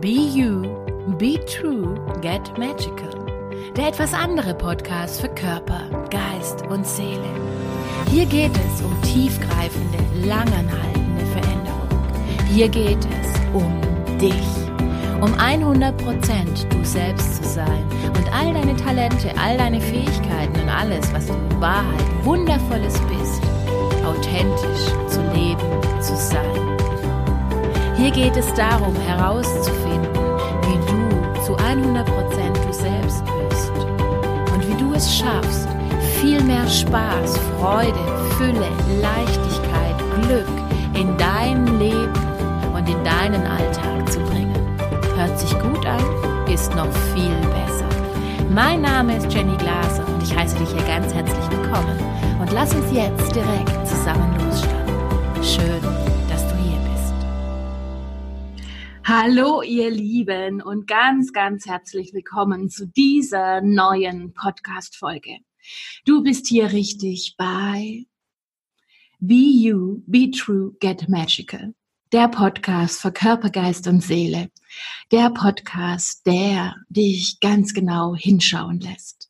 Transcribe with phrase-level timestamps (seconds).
[0.00, 0.62] Be You,
[1.18, 3.10] Be True, Get Magical.
[3.76, 7.28] Der etwas andere Podcast für Körper, Geist und Seele.
[8.10, 11.88] Hier geht es um tiefgreifende, langanhaltende Veränderung.
[12.48, 13.78] Hier geht es um
[14.18, 14.32] dich.
[15.20, 15.92] Um 100%
[16.70, 17.84] du selbst zu sein
[18.16, 23.42] und all deine Talente, all deine Fähigkeiten und alles, was du in Wahrheit Wundervolles bist,
[24.02, 26.79] authentisch zu leben, zu sein.
[28.00, 30.14] Hier geht es darum herauszufinden,
[30.62, 32.06] wie du zu 100%
[32.66, 33.72] du selbst bist
[34.54, 35.68] und wie du es schaffst,
[36.18, 37.98] viel mehr Spaß, Freude,
[38.38, 38.68] Fülle,
[39.02, 40.48] Leichtigkeit, Glück
[40.94, 42.10] in dein Leben
[42.74, 44.56] und in deinen Alltag zu bringen.
[45.14, 46.00] Hört sich gut an,
[46.50, 47.88] ist noch viel besser.
[48.48, 51.98] Mein Name ist Jenny Glaser und ich heiße dich hier ganz herzlich willkommen.
[52.40, 54.39] Und lass uns jetzt direkt zusammen
[59.12, 65.38] Hallo ihr Lieben und ganz, ganz herzlich willkommen zu dieser neuen Podcast-Folge.
[66.04, 68.04] Du bist hier richtig bei
[69.18, 71.74] Be You, Be True, Get Magical.
[72.12, 74.48] Der Podcast für Körper, Geist und Seele.
[75.10, 79.29] Der Podcast, der dich ganz genau hinschauen lässt.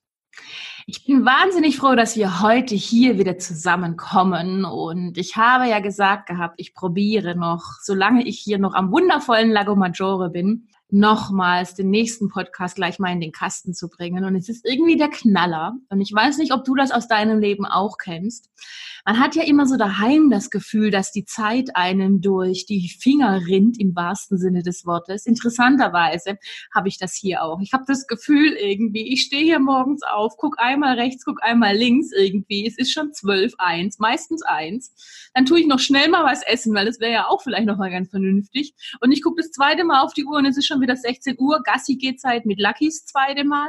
[0.86, 4.64] Ich bin wahnsinnig froh, dass wir heute hier wieder zusammenkommen.
[4.64, 9.50] Und ich habe ja gesagt gehabt, ich probiere noch, solange ich hier noch am wundervollen
[9.50, 14.24] Lago Maggiore bin, nochmals den nächsten Podcast gleich mal in den Kasten zu bringen.
[14.24, 15.74] Und es ist irgendwie der Knaller.
[15.88, 18.50] Und ich weiß nicht, ob du das aus deinem Leben auch kennst.
[19.06, 23.40] Man hat ja immer so daheim das Gefühl, dass die Zeit einem durch die Finger
[23.46, 25.26] rinnt, im wahrsten Sinne des Wortes.
[25.26, 26.38] Interessanterweise
[26.74, 27.60] habe ich das hier auch.
[27.60, 31.74] Ich habe das Gefühl irgendwie, ich stehe hier morgens auf, guck einmal rechts, guck einmal
[31.74, 32.66] links irgendwie.
[32.66, 34.92] Es ist schon zwölf, eins, meistens eins.
[35.34, 37.78] Dann tue ich noch schnell mal was essen, weil das wäre ja auch vielleicht noch
[37.78, 38.74] mal ganz vernünftig.
[39.00, 41.36] Und ich gucke das zweite Mal auf die Uhr und es ist schon wieder 16
[41.38, 41.62] Uhr.
[41.62, 43.68] Gassi geht Zeit mit Luckys zweite Mal.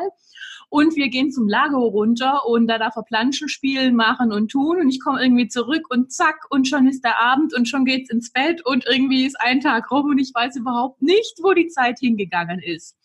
[0.69, 4.79] Und wir gehen zum Lago runter und da darf er Planschen spielen, machen und tun.
[4.79, 8.09] Und ich komme irgendwie zurück und zack, und schon ist der Abend und schon geht's
[8.09, 11.67] ins Bett und irgendwie ist ein Tag rum und ich weiß überhaupt nicht, wo die
[11.67, 12.97] Zeit hingegangen ist.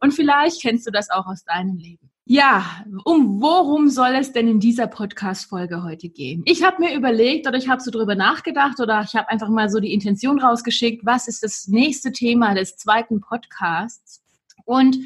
[0.00, 2.11] Und vielleicht kennst du das auch aus deinem Leben.
[2.24, 6.42] Ja, um worum soll es denn in dieser Podcast-Folge heute gehen?
[6.46, 9.68] Ich habe mir überlegt oder ich habe so drüber nachgedacht oder ich habe einfach mal
[9.68, 14.21] so die Intention rausgeschickt, was ist das nächste Thema des zweiten Podcasts?
[14.64, 14.96] Und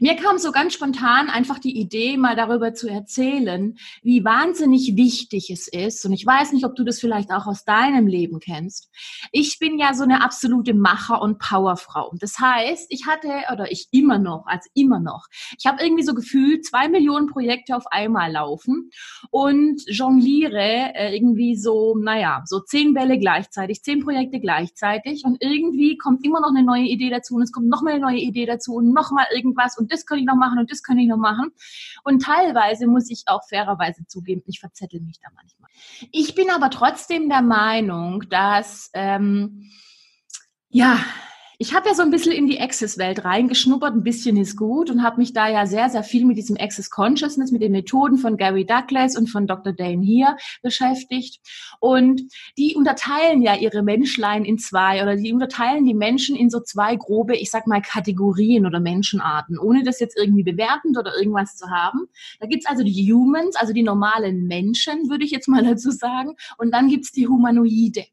[0.00, 5.50] mir kam so ganz spontan einfach die Idee, mal darüber zu erzählen, wie wahnsinnig wichtig
[5.50, 6.04] es ist.
[6.04, 8.90] Und ich weiß nicht, ob du das vielleicht auch aus deinem Leben kennst.
[9.32, 12.12] Ich bin ja so eine absolute Macher- und Powerfrau.
[12.18, 15.26] Das heißt, ich hatte, oder ich immer noch, also immer noch,
[15.58, 18.90] ich habe irgendwie so gefühlt zwei Millionen Projekte auf einmal laufen
[19.30, 25.24] und jongliere äh, irgendwie so, naja, so zehn Bälle gleichzeitig, zehn Projekte gleichzeitig.
[25.24, 28.00] Und irgendwie kommt immer noch eine neue Idee dazu und es kommt noch mal eine
[28.00, 30.82] neue Idee dazu und noch mal irgendwas und das kann ich noch machen und das
[30.82, 31.52] kann ich noch machen.
[32.04, 35.70] Und teilweise muss ich auch fairerweise zugeben, ich verzettel mich da manchmal.
[36.12, 39.70] Ich bin aber trotzdem der Meinung, dass ähm,
[40.68, 40.98] ja,
[41.58, 45.02] ich habe ja so ein bisschen in die Access-Welt reingeschnuppert, ein bisschen ist gut und
[45.02, 48.36] habe mich da ja sehr, sehr viel mit diesem Access Consciousness, mit den Methoden von
[48.36, 49.72] Gary Douglas und von Dr.
[49.72, 51.40] Dane hier beschäftigt.
[51.80, 52.22] Und
[52.58, 56.94] die unterteilen ja ihre Menschlein in zwei oder die unterteilen die Menschen in so zwei
[56.96, 61.70] grobe, ich sag mal, Kategorien oder Menschenarten, ohne das jetzt irgendwie bewertend oder irgendwas zu
[61.70, 62.06] haben.
[62.38, 66.34] Da gibt's also die Humans, also die normalen Menschen, würde ich jetzt mal dazu sagen.
[66.58, 68.04] Und dann gibt's die Humanoide.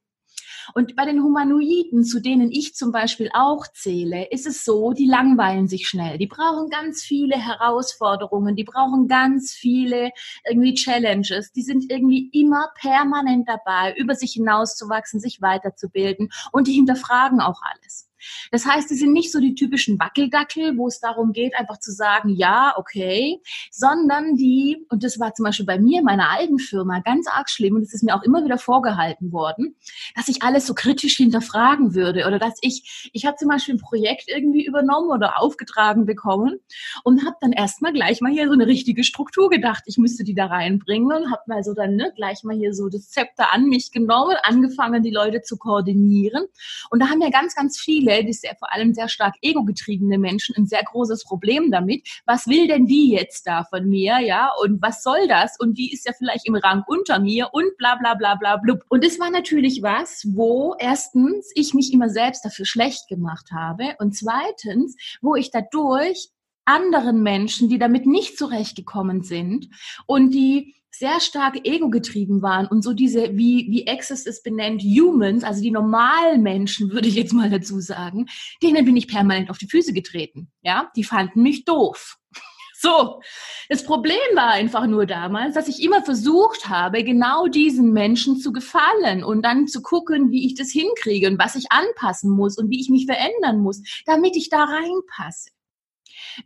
[0.73, 5.07] Und bei den Humanoiden, zu denen ich zum Beispiel auch zähle, ist es so, die
[5.07, 6.17] langweilen sich schnell.
[6.17, 10.11] Die brauchen ganz viele Herausforderungen, die brauchen ganz viele
[10.47, 11.51] irgendwie Challenges.
[11.51, 17.61] Die sind irgendwie immer permanent dabei, über sich hinauszuwachsen, sich weiterzubilden und die hinterfragen auch
[17.61, 18.09] alles.
[18.51, 21.91] Das heißt, sie sind nicht so die typischen Wackeldackel, wo es darum geht, einfach zu
[21.91, 23.39] sagen, ja, okay,
[23.71, 27.49] sondern die, und das war zum Beispiel bei mir in meiner alten Firma ganz arg
[27.49, 29.75] schlimm und es ist mir auch immer wieder vorgehalten worden,
[30.15, 33.79] dass ich alles so kritisch hinterfragen würde oder dass ich, ich habe zum Beispiel ein
[33.79, 36.59] Projekt irgendwie übernommen oder aufgetragen bekommen
[37.03, 40.35] und habe dann erstmal gleich mal hier so eine richtige Struktur gedacht, ich müsste die
[40.35, 43.65] da reinbringen und habe mal so dann ne, gleich mal hier so das Zepter an
[43.65, 46.45] mich genommen, angefangen, die Leute zu koordinieren.
[46.89, 50.55] Und da haben ja ganz, ganz viele Ist ja vor allem sehr stark ego-getriebene Menschen
[50.55, 52.07] ein sehr großes Problem damit.
[52.25, 54.49] Was will denn die jetzt da von mir, ja?
[54.63, 55.59] Und was soll das?
[55.59, 58.83] Und die ist ja vielleicht im Rang unter mir und bla bla bla bla blub.
[58.89, 63.95] Und das war natürlich was, wo erstens ich mich immer selbst dafür schlecht gemacht habe
[63.99, 66.29] und zweitens, wo ich dadurch
[66.65, 69.67] anderen Menschen, die damit nicht zurechtgekommen sind
[70.05, 75.43] und die sehr stark ego-getrieben waren und so diese, wie, wie Access es benennt, Humans,
[75.43, 78.27] also die normalen Menschen, würde ich jetzt mal dazu sagen,
[78.61, 80.51] denen bin ich permanent auf die Füße getreten.
[80.61, 82.17] Ja, die fanden mich doof.
[82.75, 83.21] So,
[83.69, 88.51] das Problem war einfach nur damals, dass ich immer versucht habe, genau diesen Menschen zu
[88.51, 92.69] gefallen und dann zu gucken, wie ich das hinkriege und was ich anpassen muss und
[92.69, 95.51] wie ich mich verändern muss, damit ich da reinpasse.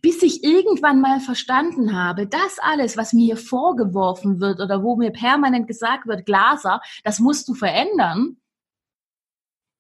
[0.02, 4.96] Bis ich irgendwann mal verstanden habe, dass alles, was mir hier vorgeworfen wird oder wo
[4.96, 8.38] mir permanent gesagt wird, Glaser, das musst du verändern,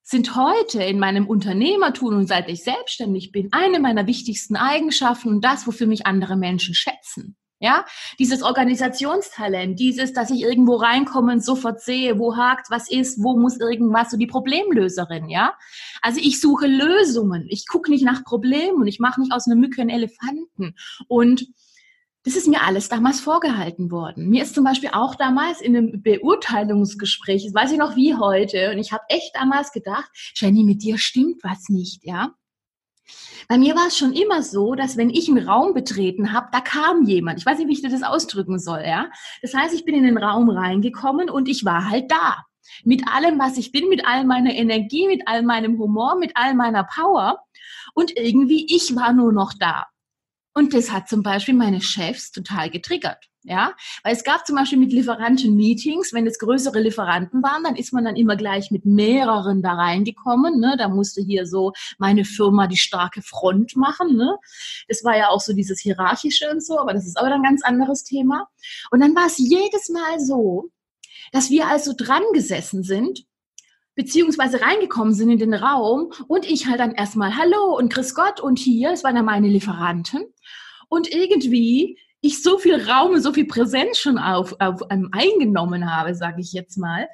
[0.04, 5.44] sind heute in meinem Unternehmertum und seit ich selbstständig bin eine meiner wichtigsten Eigenschaften und
[5.44, 7.36] das, wofür mich andere Menschen schätzen.
[7.59, 7.86] Ja,
[8.19, 13.36] dieses Organisationstalent, dieses, dass ich irgendwo reinkomme und sofort sehe, wo hakt, was ist, wo
[13.36, 15.56] muss irgendwas, so die Problemlöserin, ja.
[16.04, 17.48] Also ich suche Lösungen.
[17.50, 20.75] Ich gucke nicht nach Problemen und ich mache nicht aus einer Mücke einen Elefanten.
[21.07, 21.48] Und
[22.27, 24.30] das ist mir alles damals vorgehalten worden.
[24.30, 28.71] Mir ist zum Beispiel auch damals in einem Beurteilungsgespräch, das weiß ich noch wie heute,
[28.71, 32.36] und ich habe echt damals gedacht, Jenny, mit dir stimmt was nicht, ja.
[33.48, 36.59] Bei mir war es schon immer so, dass wenn ich einen Raum betreten habe, da
[36.59, 37.39] kam jemand.
[37.39, 39.09] Ich weiß nicht, wie ich das ausdrücken soll, ja.
[39.42, 42.45] Das heißt, ich bin in den Raum reingekommen und ich war halt da.
[42.83, 46.54] Mit allem, was ich bin, mit all meiner Energie, mit all meinem Humor, mit all
[46.54, 47.39] meiner Power.
[47.94, 49.86] Und irgendwie, ich war nur noch da.
[50.53, 53.30] Und das hat zum Beispiel meine Chefs total getriggert.
[53.50, 53.74] Ja,
[54.04, 57.94] weil es gab zum Beispiel mit Lieferanten Meetings, wenn es größere Lieferanten waren, dann ist
[57.94, 60.60] man dann immer gleich mit mehreren da reingekommen.
[60.60, 60.76] Ne?
[60.78, 64.18] Da musste hier so meine Firma die starke Front machen.
[64.18, 64.36] Ne?
[64.90, 67.64] Das war ja auch so dieses Hierarchische und so, aber das ist aber ein ganz
[67.64, 68.50] anderes Thema.
[68.92, 70.70] Und dann war es jedes Mal so,
[71.32, 73.26] dass wir also dran gesessen sind
[73.96, 78.42] beziehungsweise reingekommen sind in den Raum und ich halt dann erstmal Hallo und Chris Gott
[78.42, 80.26] und hier, das waren ja meine Lieferanten.
[80.90, 86.13] Und irgendwie ich so viel Raum so viel Präsenz schon auf, auf einem eingenommen habe,
[86.15, 87.07] sage ich jetzt mal,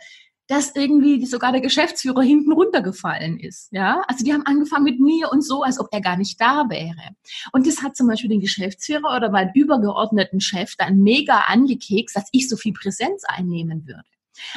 [0.48, 3.70] dass irgendwie sogar der Geschäftsführer hinten runtergefallen ist.
[3.72, 6.66] Ja, also die haben angefangen mit mir und so, als ob er gar nicht da
[6.70, 7.16] wäre.
[7.54, 12.28] Und das hat zum Beispiel den Geschäftsführer oder meinen übergeordneten Chef dann mega angekekst, dass
[12.32, 14.04] ich so viel Präsenz einnehmen würde.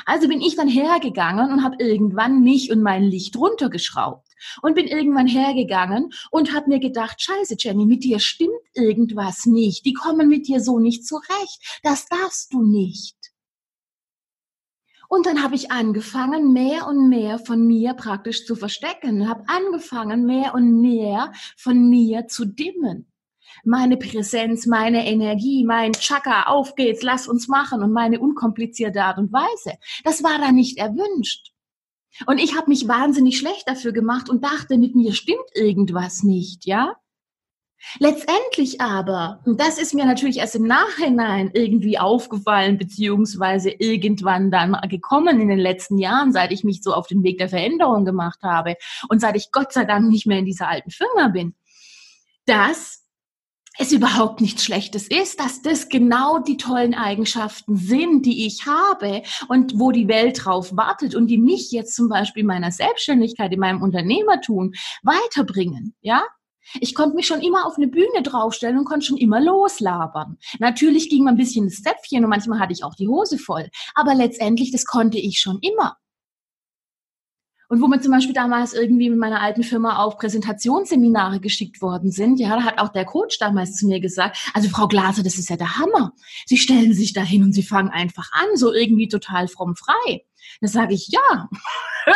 [0.07, 4.26] Also bin ich dann hergegangen und habe irgendwann mich und mein Licht runtergeschraubt
[4.63, 9.85] und bin irgendwann hergegangen und habe mir gedacht, scheiße Jenny, mit dir stimmt irgendwas nicht.
[9.85, 11.81] Die kommen mit dir so nicht zurecht.
[11.83, 13.17] Das darfst du nicht.
[15.09, 20.27] Und dann habe ich angefangen, mehr und mehr von mir praktisch zu verstecken, habe angefangen,
[20.27, 23.07] mehr und mehr von mir zu dimmen
[23.65, 29.19] meine Präsenz, meine Energie, mein Chaka, auf geht's, lass uns machen und meine unkomplizierte Art
[29.19, 29.79] und Weise.
[30.05, 31.53] Das war da nicht erwünscht.
[32.27, 36.65] Und ich habe mich wahnsinnig schlecht dafür gemacht und dachte, mit mir stimmt irgendwas nicht,
[36.65, 36.97] ja?
[37.99, 44.77] Letztendlich aber, und das ist mir natürlich erst im Nachhinein irgendwie aufgefallen, beziehungsweise irgendwann dann
[44.89, 48.41] gekommen in den letzten Jahren, seit ich mich so auf den Weg der Veränderung gemacht
[48.43, 48.77] habe
[49.09, 51.55] und seit ich Gott sei Dank nicht mehr in dieser alten Firma bin,
[52.47, 53.06] dass
[53.79, 59.23] es überhaupt nichts Schlechtes ist, dass das genau die tollen Eigenschaften sind, die ich habe
[59.49, 63.53] und wo die Welt drauf wartet und die mich jetzt zum Beispiel in meiner Selbstständigkeit,
[63.53, 66.23] in meinem Unternehmertum weiterbringen, ja?
[66.81, 70.37] Ich konnte mich schon immer auf eine Bühne draufstellen und konnte schon immer loslabern.
[70.59, 73.69] Natürlich ging man ein bisschen ins Zäpfchen und manchmal hatte ich auch die Hose voll.
[73.95, 75.97] Aber letztendlich, das konnte ich schon immer.
[77.69, 82.11] Und wo mir zum Beispiel damals irgendwie mit meiner alten Firma auf Präsentationsseminare geschickt worden
[82.11, 85.39] sind, ja, da hat auch der Coach damals zu mir gesagt, also Frau Glaser, das
[85.39, 86.13] ist ja der Hammer.
[86.47, 90.25] Sie stellen sich da hin und Sie fangen einfach an, so irgendwie total fromm frei.
[90.61, 91.49] Da sage ich, ja,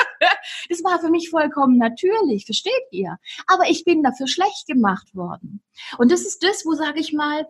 [0.68, 3.18] das war für mich vollkommen natürlich, versteht ihr?
[3.46, 5.62] Aber ich bin dafür schlecht gemacht worden.
[5.98, 7.46] Und das ist das, wo, sage ich mal,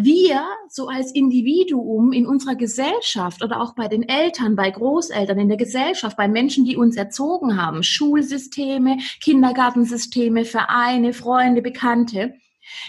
[0.00, 5.48] wir so als Individuum in unserer Gesellschaft oder auch bei den Eltern, bei Großeltern in
[5.48, 12.34] der Gesellschaft, bei Menschen, die uns erzogen haben, Schulsysteme, Kindergartensysteme, Vereine, Freunde, Bekannte,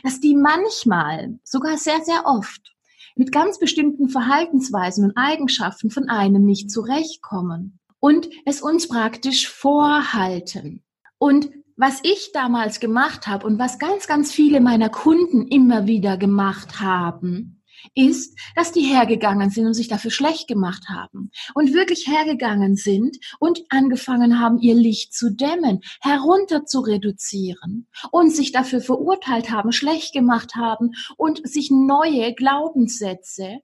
[0.03, 2.75] dass die manchmal, sogar sehr, sehr oft,
[3.15, 10.83] mit ganz bestimmten Verhaltensweisen und Eigenschaften von einem nicht zurechtkommen und es uns praktisch vorhalten.
[11.17, 11.49] Und
[11.79, 16.81] was ich damals gemacht habe und was ganz, ganz viele meiner Kunden immer wieder gemacht
[16.81, 17.63] haben,
[17.95, 23.17] ist, dass die hergegangen sind und sich dafür schlecht gemacht haben und wirklich hergegangen sind
[23.39, 29.71] und angefangen haben, ihr Licht zu dämmen, herunter zu reduzieren und sich dafür verurteilt haben,
[29.71, 33.59] schlecht gemacht haben und sich neue Glaubenssätze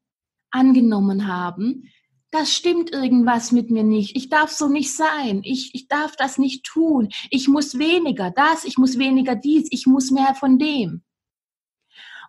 [0.52, 1.92] angenommen haben,
[2.36, 4.16] das stimmt irgendwas mit mir nicht.
[4.16, 5.42] Ich darf so nicht sein.
[5.44, 7.10] Ich, ich darf das nicht tun.
[7.30, 11.02] Ich muss weniger das, ich muss weniger dies, ich muss mehr von dem.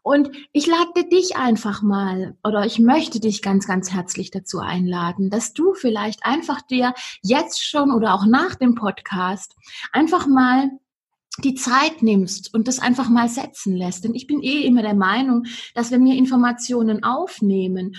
[0.04, 5.30] Und ich lade dich einfach mal oder ich möchte dich ganz, ganz herzlich dazu einladen,
[5.30, 9.56] dass du vielleicht einfach dir jetzt schon oder auch nach dem Podcast
[9.90, 10.70] einfach mal
[11.42, 14.04] die Zeit nimmst und das einfach mal setzen lässt.
[14.04, 17.96] Denn ich bin eh immer der Meinung, dass wenn wir Informationen aufnehmen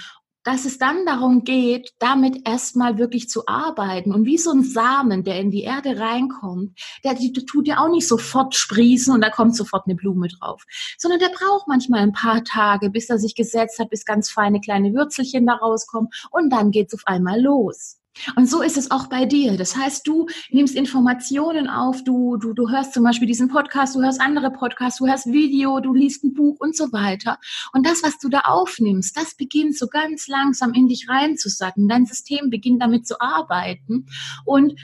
[0.47, 4.13] dass es dann darum geht, damit erstmal wirklich zu arbeiten.
[4.13, 7.89] Und wie so ein Samen, der in die Erde reinkommt, der die, tut ja auch
[7.89, 10.63] nicht sofort sprießen und da kommt sofort eine Blume drauf,
[10.97, 14.61] sondern der braucht manchmal ein paar Tage, bis er sich gesetzt hat, bis ganz feine
[14.61, 17.97] kleine Würzelchen da rauskommen und dann geht's auf einmal los.
[18.35, 19.57] Und so ist es auch bei dir.
[19.57, 24.01] Das heißt, du nimmst Informationen auf, du, du, du hörst zum Beispiel diesen Podcast, du
[24.01, 27.37] hörst andere Podcasts, du hörst Video, du liest ein Buch und so weiter.
[27.73, 31.87] Und das, was du da aufnimmst, das beginnt so ganz langsam in dich reinzusacken.
[31.87, 34.07] Dein System beginnt damit zu arbeiten.
[34.45, 34.79] Und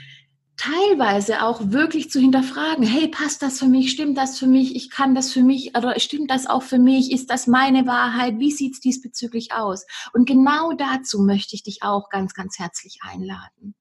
[0.56, 4.90] teilweise auch wirklich zu hinterfragen, hey, passt das für mich, stimmt das für mich, ich
[4.90, 8.50] kann das für mich oder stimmt das auch für mich, ist das meine Wahrheit, wie
[8.50, 9.84] sieht's diesbezüglich aus?
[10.12, 13.74] Und genau dazu möchte ich dich auch ganz, ganz herzlich einladen.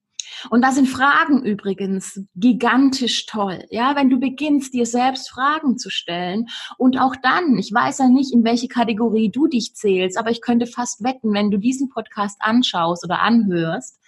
[0.50, 3.65] Und da sind Fragen übrigens gigantisch toll.
[3.70, 8.08] Ja, wenn du beginnst, dir selbst Fragen zu stellen und auch dann, ich weiß ja
[8.08, 11.89] nicht, in welche Kategorie du dich zählst, aber ich könnte fast wetten, wenn du diesen
[11.89, 14.00] Podcast anschaust oder anhörst,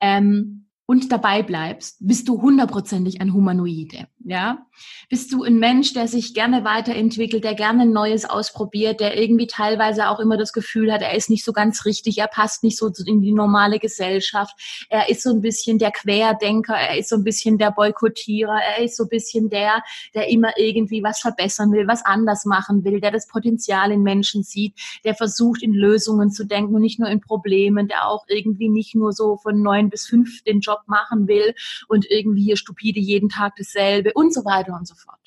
[0.00, 4.66] ähm, und dabei bleibst, bist du hundertprozentig ein Humanoide, ja?
[5.08, 10.08] Bist du ein Mensch, der sich gerne weiterentwickelt, der gerne Neues ausprobiert, der irgendwie teilweise
[10.08, 12.90] auch immer das Gefühl hat, er ist nicht so ganz richtig, er passt nicht so
[13.06, 14.54] in die normale Gesellschaft,
[14.90, 18.84] er ist so ein bisschen der Querdenker, er ist so ein bisschen der Boykottierer, er
[18.84, 19.82] ist so ein bisschen der,
[20.14, 24.42] der immer irgendwie was verbessern will, was anders machen will, der das Potenzial in Menschen
[24.42, 28.68] sieht, der versucht in Lösungen zu denken und nicht nur in Problemen, der auch irgendwie
[28.68, 31.54] nicht nur so von neun bis fünf den Job machen will
[31.88, 35.20] und irgendwie hier stupide jeden Tag dasselbe und so weiter und so fort.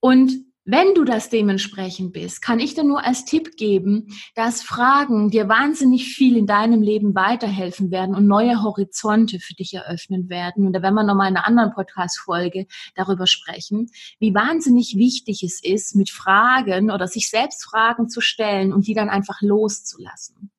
[0.00, 5.30] Und wenn du das dementsprechend bist, kann ich dir nur als Tipp geben, dass Fragen
[5.30, 10.66] dir wahnsinnig viel in deinem Leben weiterhelfen werden und neue Horizonte für dich eröffnen werden.
[10.66, 15.64] Und da werden wir nochmal in einer anderen Podcast-Folge darüber sprechen, wie wahnsinnig wichtig es
[15.64, 20.52] ist, mit Fragen oder sich selbst Fragen zu stellen und die dann einfach loszulassen.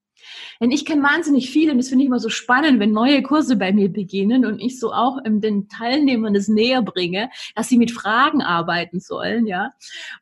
[0.60, 3.56] Denn ich kenne wahnsinnig viele und das finde ich immer so spannend, wenn neue Kurse
[3.56, 7.78] bei mir beginnen und ich so auch ähm, den Teilnehmern das näher bringe, dass sie
[7.78, 9.72] mit Fragen arbeiten sollen, ja.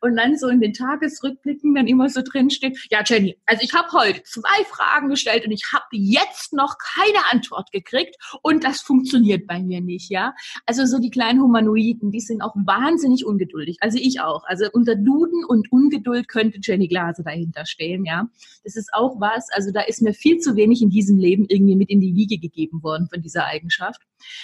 [0.01, 3.73] Und dann so in den Tagesrückblicken dann immer so drin steht, ja Jenny, also ich
[3.73, 8.81] habe heute zwei Fragen gestellt und ich habe jetzt noch keine Antwort gekriegt und das
[8.81, 10.33] funktioniert bei mir nicht, ja.
[10.65, 13.77] Also so die kleinen Humanoiden, die sind auch wahnsinnig ungeduldig.
[13.81, 14.43] Also ich auch.
[14.45, 18.27] Also unter Duden und Ungeduld könnte Jenny Glaser dahinter stehen, ja.
[18.63, 21.45] Das ist auch was, also da ist ist mir viel zu wenig in diesem Leben
[21.47, 24.01] irgendwie mit in die Wiege gegeben worden von dieser Eigenschaft.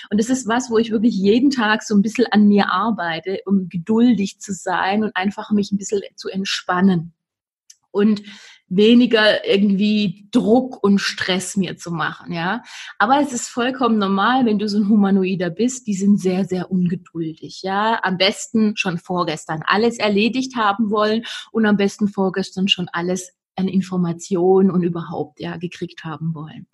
[0.10, 3.40] Und das ist was, wo ich wirklich jeden Tag so ein bisschen an mir arbeite,
[3.46, 7.14] um geduldig zu sein und einfach mich ein bisschen zu entspannen.
[7.92, 8.24] Und
[8.68, 12.64] weniger irgendwie Druck und Stress mir zu machen, ja.
[12.98, 16.72] Aber es ist vollkommen normal, wenn du so ein Humanoider bist, die sind sehr, sehr
[16.72, 18.00] ungeduldig, ja.
[18.04, 23.68] Am besten schon vorgestern alles erledigt haben wollen und am besten vorgestern schon alles an
[23.68, 26.68] Informationen und überhaupt ja gekriegt haben wollen.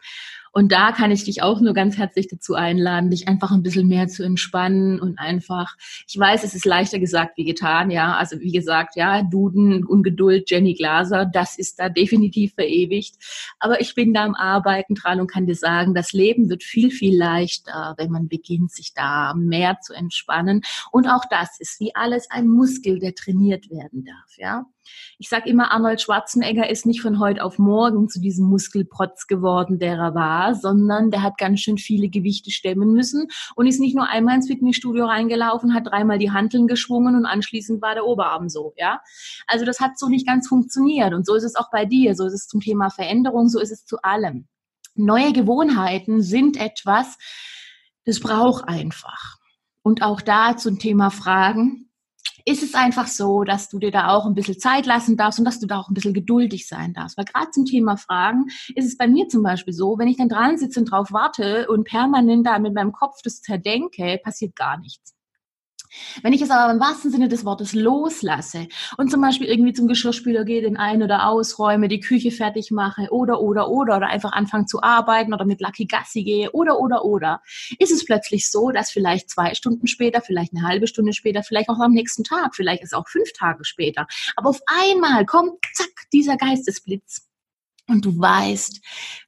[0.52, 3.88] Und da kann ich dich auch nur ganz herzlich dazu einladen, dich einfach ein bisschen
[3.88, 5.76] mehr zu entspannen und einfach,
[6.08, 8.16] ich weiß, es ist leichter gesagt wie getan, ja.
[8.18, 13.16] Also wie gesagt, ja, Duden, Ungeduld, Jenny Glaser, das ist da definitiv verewigt.
[13.60, 16.92] Aber ich bin da am Arbeiten dran und kann dir sagen, das Leben wird viel,
[16.92, 20.62] viel leichter, wenn man beginnt, sich da mehr zu entspannen.
[20.92, 24.66] Und auch das ist wie alles ein Muskel, der trainiert werden darf, ja.
[25.20, 29.80] Ich sage immer, Arnold Schwarzenegger ist nicht von heute auf morgen zu diesem Muskelprotz geworden,
[29.80, 33.96] der er war, sondern der hat ganz schön viele Gewichte stemmen müssen und ist nicht
[33.96, 38.50] nur einmal ins Fitnessstudio reingelaufen, hat dreimal die Hanteln geschwungen und anschließend war der Oberarm
[38.50, 39.02] so, ja.
[39.48, 42.26] Also das hat so nicht ganz funktioniert und so ist es auch bei dir, so
[42.26, 44.48] ist es zum Thema Veränderung, so ist es zu allem.
[44.96, 47.18] Neue Gewohnheiten sind etwas,
[48.06, 49.38] das braucht einfach.
[49.84, 51.91] Und auch da zum Thema Fragen,
[52.46, 55.46] ist es einfach so, dass du dir da auch ein bisschen Zeit lassen darfst und
[55.46, 57.18] dass du da auch ein bisschen geduldig sein darfst.
[57.18, 58.46] Weil gerade zum Thema Fragen
[58.76, 61.68] ist es bei mir zum Beispiel so, wenn ich dann dran sitze und drauf warte
[61.70, 65.14] und permanent da mit meinem Kopf das zerdenke, passiert gar nichts.
[66.22, 68.68] Wenn ich es aber im wahrsten Sinne des Wortes loslasse
[68.98, 73.08] und zum Beispiel irgendwie zum Geschirrspüler gehe, den ein- oder ausräume, die Küche fertig mache
[73.12, 77.04] oder, oder, oder, oder einfach anfange zu arbeiten oder mit Lucky Gassi gehe oder, oder,
[77.04, 77.42] oder,
[77.80, 81.70] ist es plötzlich so, dass vielleicht zwei Stunden später, vielleicht eine halbe Stunde später, vielleicht
[81.70, 85.90] auch am nächsten Tag, vielleicht ist auch fünf Tage später, aber auf einmal kommt, zack,
[86.14, 87.28] dieser Geistesblitz
[87.88, 88.82] und du weißt,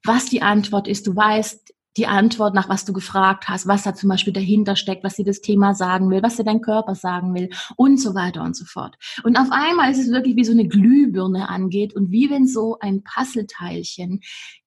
[0.06, 1.06] was die Antwort ist.
[1.08, 5.04] Du weißt, die Antwort nach was du gefragt hast, was da zum Beispiel dahinter steckt,
[5.04, 8.44] was dir das Thema sagen will, was dir dein Körper sagen will und so weiter
[8.44, 8.98] und so fort.
[9.24, 12.78] Und auf einmal ist es wirklich wie so eine Glühbirne angeht und wie wenn so
[12.80, 14.22] ein Puzzleteilchen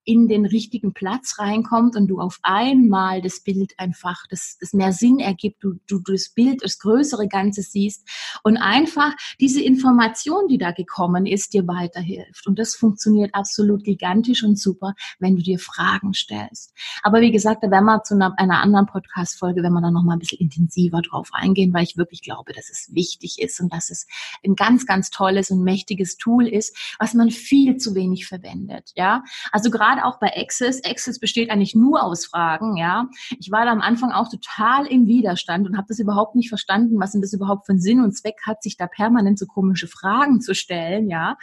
[0.07, 4.93] in den richtigen Platz reinkommt und du auf einmal das Bild einfach, das, das mehr
[4.93, 8.09] Sinn ergibt, du, du, du das Bild, das größere Ganze siehst
[8.45, 12.47] und einfach diese Information, die da gekommen ist, dir weiterhilft.
[12.47, 16.73] Und das funktioniert absolut gigantisch und super, wenn du dir Fragen stellst.
[17.03, 20.17] Aber wie gesagt, da werden wir zu einer, einer anderen Podcast-Folge, wenn wir da nochmal
[20.17, 23.91] ein bisschen intensiver drauf eingehen, weil ich wirklich glaube, dass es wichtig ist und dass
[23.91, 24.07] es
[24.45, 28.93] ein ganz, ganz tolles und mächtiges Tool ist, was man viel zu wenig verwendet.
[28.95, 30.85] Ja, also gerade gerade auch bei Access.
[30.85, 33.09] Access besteht eigentlich nur aus Fragen, ja.
[33.39, 37.01] Ich war da am Anfang auch total im Widerstand und habe das überhaupt nicht verstanden,
[37.01, 39.89] was denn das überhaupt für einen Sinn und Zweck hat, sich da permanent so komische
[39.89, 41.37] Fragen zu stellen, ja.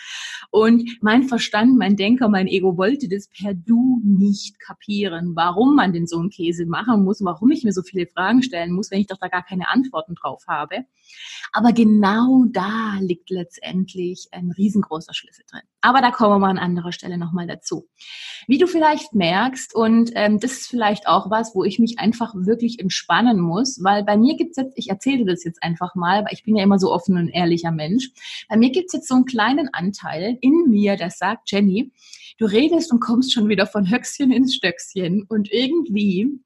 [0.51, 5.93] Und mein Verstand, mein Denker, mein Ego wollte das per Du nicht kapieren, warum man
[5.93, 8.99] denn so einen Käse machen muss, warum ich mir so viele Fragen stellen muss, wenn
[8.99, 10.85] ich doch da gar keine Antworten drauf habe.
[11.51, 15.61] Aber genau da liegt letztendlich ein riesengroßer Schlüssel drin.
[15.85, 17.89] Aber da kommen wir mal an anderer Stelle nochmal dazu.
[18.47, 22.33] Wie du vielleicht merkst, und ähm, das ist vielleicht auch was, wo ich mich einfach
[22.35, 26.31] wirklich entspannen muss, weil bei mir gibt's jetzt, ich erzähle das jetzt einfach mal, weil
[26.31, 28.11] ich bin ja immer so offen und ehrlicher Mensch,
[28.47, 31.91] bei mir gibt's jetzt so einen kleinen Anteil in mir, der sagt, Jenny,
[32.37, 36.39] du redest und kommst schon wieder von Höchstchen ins Stöckchen und irgendwie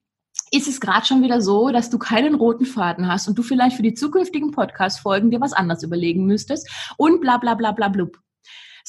[0.50, 3.76] ist es gerade schon wieder so, dass du keinen roten Faden hast und du vielleicht
[3.76, 6.68] für die zukünftigen Podcast-Folgen dir was anderes überlegen müsstest
[6.98, 8.18] und bla bla bla bla blub.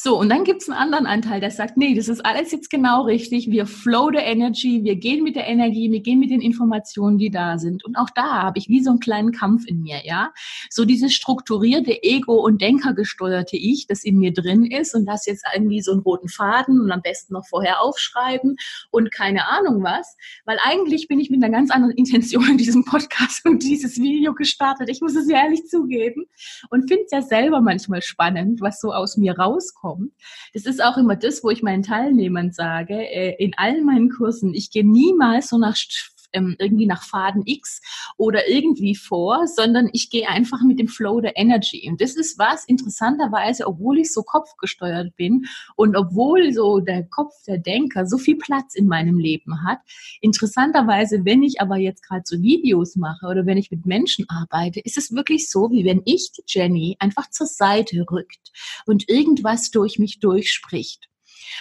[0.01, 3.03] So, und dann gibt's einen anderen Anteil, der sagt, nee, das ist alles jetzt genau
[3.03, 3.51] richtig.
[3.51, 7.33] Wir flow the energy, wir gehen mit der Energie, wir gehen mit den Informationen, die
[7.33, 7.85] da sind.
[7.85, 10.33] Und auch da habe ich wie so einen kleinen Kampf in mir, ja.
[10.71, 15.45] So dieses strukturierte Ego- und Denkergesteuerte Ich, das in mir drin ist und das jetzt
[15.53, 18.55] irgendwie so einen roten Faden und am besten noch vorher aufschreiben
[18.93, 20.17] und keine Ahnung was.
[20.45, 24.33] Weil eigentlich bin ich mit einer ganz anderen Intention in diesem Podcast und dieses Video
[24.33, 24.91] gestartet.
[24.91, 26.27] Ich muss es ehrlich zugeben
[26.71, 30.13] und finde es ja selber manchmal spannend, was so aus mir rauskommt kommt.
[30.53, 34.55] Das ist auch immer das, wo ich meinen Teilnehmern sage, äh, in allen meinen Kursen,
[34.55, 35.77] ich gehe niemals so nach
[36.33, 37.81] ähm, irgendwie nach Faden X
[38.17, 41.89] oder irgendwie vor, sondern ich gehe einfach mit dem Flow der Energy.
[41.89, 47.33] Und das ist was, interessanterweise, obwohl ich so kopfgesteuert bin und obwohl so der Kopf
[47.47, 49.79] der Denker so viel Platz in meinem Leben hat,
[50.21, 54.81] interessanterweise, wenn ich aber jetzt gerade so Videos mache oder wenn ich mit Menschen arbeite,
[54.81, 58.53] ist es wirklich so, wie wenn ich die Jenny einfach zur Seite rückt
[58.87, 61.08] und irgendwas durch mich durchspricht.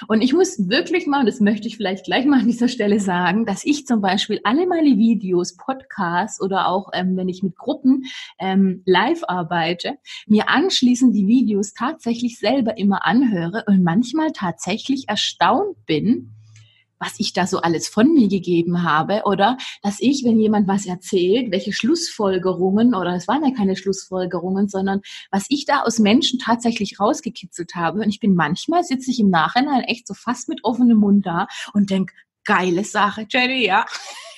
[0.07, 2.99] Und ich muss wirklich mal, und das möchte ich vielleicht gleich mal an dieser Stelle
[2.99, 7.55] sagen, dass ich zum Beispiel alle meine Videos, Podcasts oder auch ähm, wenn ich mit
[7.55, 8.05] Gruppen
[8.39, 9.97] ähm, live arbeite,
[10.27, 16.36] mir anschließend die Videos tatsächlich selber immer anhöre und manchmal tatsächlich erstaunt bin,
[16.99, 20.85] was ich da so alles von mir gegeben habe oder dass ich, wenn jemand was
[20.85, 26.39] erzählt, welche Schlussfolgerungen oder es waren ja keine Schlussfolgerungen, sondern was ich da aus Menschen
[26.39, 27.99] tatsächlich rausgekitzelt habe.
[27.99, 31.47] Und ich bin manchmal sitze ich im Nachhinein echt so fast mit offenem Mund da
[31.73, 32.11] und denk,
[32.47, 33.85] geile Sache, Jenny, ja.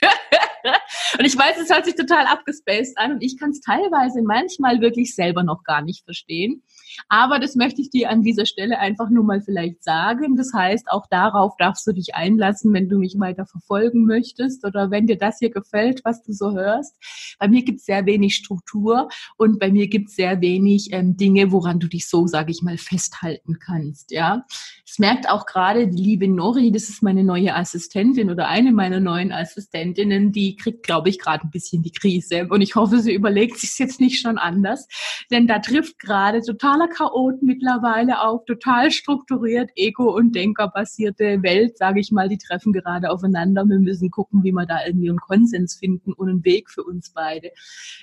[1.19, 4.81] und ich weiß, es hört sich total abgespaced an und ich kann es teilweise manchmal
[4.81, 6.63] wirklich selber noch gar nicht verstehen.
[7.07, 10.35] Aber das möchte ich dir an dieser Stelle einfach nur mal vielleicht sagen.
[10.35, 14.91] Das heißt, auch darauf darfst du dich einlassen, wenn du mich weiter verfolgen möchtest oder
[14.91, 16.95] wenn dir das hier gefällt, was du so hörst.
[17.39, 21.17] Bei mir gibt es sehr wenig Struktur und bei mir gibt es sehr wenig ähm,
[21.17, 24.11] Dinge, woran du dich so, sage ich mal, festhalten kannst.
[24.11, 24.45] Ja,
[24.85, 28.99] es merkt auch gerade die liebe Nori, das ist meine neue Assistentin oder eine meiner
[28.99, 32.47] neuen Assistentinnen, die kriegt, glaube ich, gerade ein bisschen die Krise.
[32.49, 34.87] Und ich hoffe, sie überlegt sich jetzt nicht schon anders,
[35.31, 36.41] denn da trifft gerade
[36.79, 42.73] totaler Chaot mittlerweile auf, total strukturiert, ego- und denkerbasierte Welt, sage ich mal, die treffen
[42.73, 43.65] gerade aufeinander.
[43.65, 47.11] Wir müssen gucken, wie wir da irgendwie einen Konsens finden und einen Weg für uns
[47.11, 47.51] beide,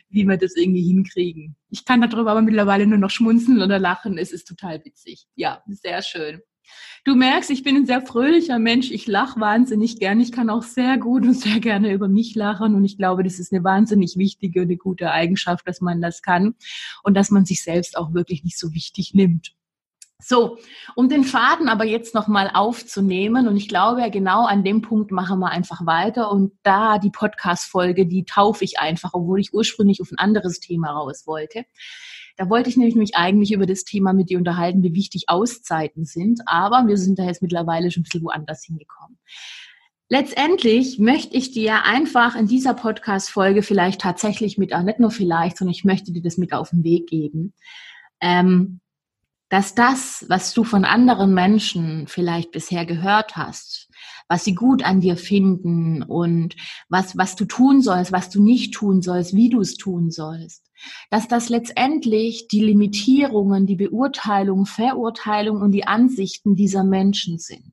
[0.09, 1.57] wie wir das irgendwie hinkriegen.
[1.71, 4.19] Ich kann darüber aber mittlerweile nur noch schmunzeln oder lachen.
[4.19, 5.27] Es ist total witzig.
[5.35, 6.43] Ja, sehr schön.
[7.05, 8.91] Du merkst, ich bin ein sehr fröhlicher Mensch.
[8.91, 10.21] Ich lache wahnsinnig gern.
[10.21, 12.75] Ich kann auch sehr gut und sehr gerne über mich lachen.
[12.75, 16.23] Und ich glaube, das ist eine wahnsinnig wichtige und eine gute Eigenschaft, dass man das
[16.23, 16.55] kann
[17.03, 19.53] und dass man sich selbst auch wirklich nicht so wichtig nimmt.
[20.19, 20.57] So,
[20.95, 25.13] um den Faden aber jetzt nochmal aufzunehmen, und ich glaube ja genau an dem Punkt
[25.13, 26.31] machen wir einfach weiter.
[26.33, 30.93] Und da die Podcast-Folge, die taufe ich einfach, obwohl ich ursprünglich auf ein anderes Thema
[30.93, 31.65] raus wollte.
[32.37, 36.05] Da wollte ich nämlich mich eigentlich über das Thema mit dir unterhalten, wie wichtig Auszeiten
[36.05, 36.43] sind.
[36.47, 39.19] Aber wir sind da jetzt mittlerweile schon ein bisschen woanders hingekommen.
[40.09, 45.57] Letztendlich möchte ich dir einfach in dieser Podcast-Folge vielleicht tatsächlich mit, auch nicht nur vielleicht,
[45.57, 47.55] sondern ich möchte dir das mit auf den Weg geben,
[48.21, 48.81] ähm,
[49.49, 53.89] dass das, was du von anderen Menschen vielleicht bisher gehört hast,
[54.29, 56.55] was sie gut an dir finden und
[56.89, 60.66] was, was du tun sollst, was du nicht tun sollst, wie du es tun sollst.
[61.11, 67.73] Dass das letztendlich die Limitierungen, die Beurteilung, Verurteilung und die Ansichten dieser Menschen sind.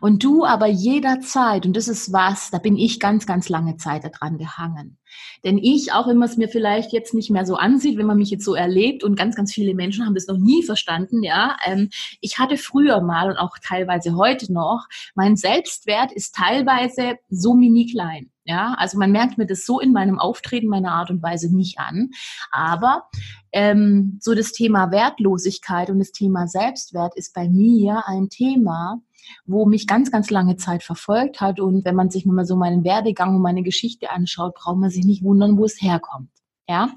[0.00, 4.04] Und du aber jederzeit, und das ist was, da bin ich ganz, ganz lange Zeit
[4.04, 4.98] daran gehangen.
[5.44, 8.18] Denn ich, auch wenn man es mir vielleicht jetzt nicht mehr so ansieht, wenn man
[8.18, 11.56] mich jetzt so erlebt, und ganz, ganz viele Menschen haben das noch nie verstanden, ja,
[11.64, 17.54] ähm, ich hatte früher mal und auch teilweise heute noch, mein Selbstwert ist teilweise so
[17.54, 18.30] mini klein.
[18.48, 21.80] Ja, also man merkt mir das so in meinem Auftreten, meiner Art und Weise nicht
[21.80, 22.10] an.
[22.52, 23.08] Aber
[23.50, 29.00] ähm, so das Thema Wertlosigkeit und das Thema Selbstwert ist bei mir ein Thema,
[29.44, 31.60] wo mich ganz, ganz lange Zeit verfolgt hat.
[31.60, 35.04] Und wenn man sich mal so meinen Werdegang und meine Geschichte anschaut, braucht man sich
[35.04, 36.30] nicht wundern, wo es herkommt.
[36.68, 36.90] Ja,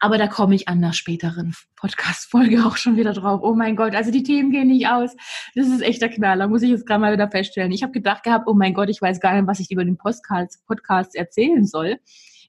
[0.00, 3.40] aber da komme ich an einer späteren Podcast-Folge auch schon wieder drauf.
[3.44, 5.14] Oh mein Gott, also die Themen gehen nicht aus.
[5.54, 7.70] Das ist echt der Knaller, muss ich jetzt gerade mal wieder feststellen.
[7.70, 9.96] Ich habe gedacht gehabt, oh mein Gott, ich weiß gar nicht, was ich über den
[9.96, 12.00] Podcast erzählen soll.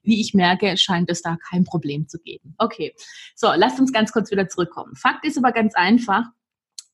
[0.02, 2.56] Wie ich merke, scheint es da kein Problem zu geben.
[2.58, 2.92] Okay,
[3.36, 4.96] so, lasst uns ganz kurz wieder zurückkommen.
[4.96, 6.24] Fakt ist aber ganz einfach,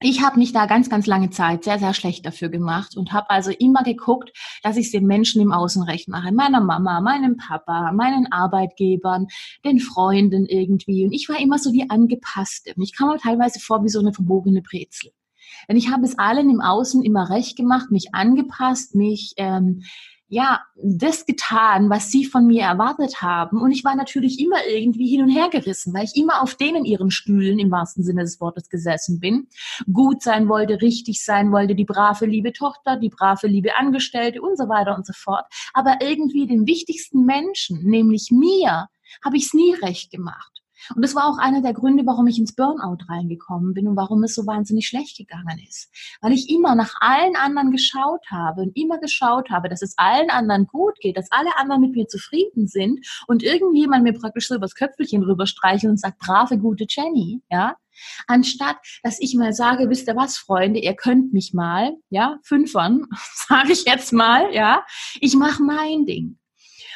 [0.03, 3.29] ich habe mich da ganz, ganz lange Zeit sehr, sehr schlecht dafür gemacht und habe
[3.29, 4.33] also immer geguckt,
[4.63, 6.33] dass ich es den Menschen im Außenrecht mache.
[6.33, 9.27] Meiner Mama, meinem Papa, meinen Arbeitgebern,
[9.65, 11.05] den Freunden irgendwie.
[11.05, 12.73] Und ich war immer so die Angepasste.
[12.75, 15.13] Und ich kam mir teilweise vor wie so eine verbogene Brezel.
[15.69, 19.83] Denn ich habe es allen im Außen immer recht gemacht, mich angepasst, mich ähm,
[20.31, 23.61] ja, das getan, was sie von mir erwartet haben.
[23.61, 26.85] Und ich war natürlich immer irgendwie hin und her gerissen, weil ich immer auf denen
[26.85, 29.49] ihren Stühlen im wahrsten Sinne des Wortes gesessen bin,
[29.93, 34.57] gut sein wollte, richtig sein wollte, die brave liebe Tochter, die brave liebe Angestellte und
[34.57, 35.47] so weiter und so fort.
[35.75, 38.87] Aber irgendwie den wichtigsten Menschen, nämlich mir,
[39.25, 40.60] habe ich es nie recht gemacht.
[40.95, 44.23] Und das war auch einer der Gründe, warum ich ins Burnout reingekommen bin und warum
[44.25, 45.91] es so wahnsinnig schlecht gegangen ist.
[46.21, 50.31] Weil ich immer nach allen anderen geschaut habe und immer geschaut habe, dass es allen
[50.31, 54.55] anderen gut geht, dass alle anderen mit mir zufrieden sind und irgendjemand mir praktisch so
[54.55, 57.77] übers Köpfelchen rüberstreichelt und sagt, brave, gute Jenny, ja.
[58.27, 63.07] Anstatt, dass ich mal sage, wisst ihr was, Freunde, ihr könnt mich mal, ja, fünfern,
[63.49, 64.85] sage ich jetzt mal, ja,
[65.21, 66.40] ich mache mein Ding.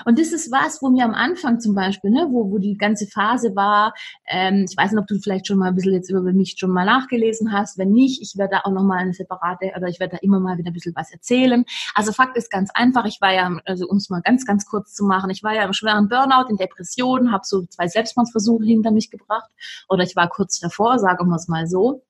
[0.05, 3.07] Und das ist was, wo mir am Anfang zum Beispiel, ne, wo, wo die ganze
[3.07, 3.95] Phase war,
[4.27, 6.71] ähm, ich weiß nicht, ob du vielleicht schon mal ein bisschen jetzt über mich schon
[6.71, 7.79] mal nachgelesen hast.
[7.79, 10.59] Wenn nicht, ich werde da auch nochmal eine separate, oder ich werde da immer mal
[10.59, 11.65] wieder ein bisschen was erzählen.
[11.95, 14.95] Also Fakt ist ganz einfach, ich war ja, also um es mal ganz, ganz kurz
[14.95, 18.91] zu machen, ich war ja im schweren Burnout, in Depressionen, habe so zwei Selbstmordsversuche hinter
[18.91, 19.51] mich gebracht.
[19.89, 22.03] Oder ich war kurz davor, sagen wir es mal so.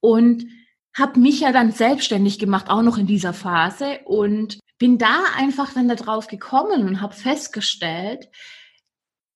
[0.00, 0.46] Und
[0.96, 5.72] habe mich ja dann selbstständig gemacht, auch noch in dieser Phase und bin da einfach
[5.72, 8.28] dann darauf gekommen und habe festgestellt,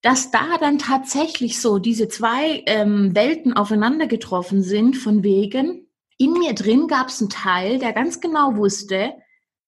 [0.03, 6.33] dass da dann tatsächlich so diese zwei ähm, Welten aufeinander getroffen sind, von wegen, in
[6.33, 9.15] mir drin gab es einen Teil, der ganz genau wusste,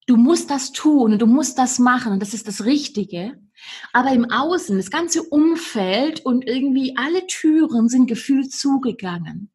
[0.07, 3.39] du musst das tun du musst das machen und das ist das Richtige.
[3.93, 9.53] Aber im Außen, das ganze Umfeld und irgendwie alle Türen sind gefühlt zugegangen.